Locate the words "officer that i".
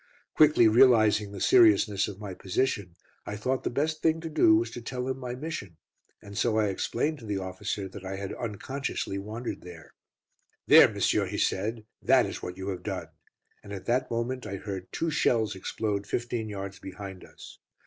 7.37-8.15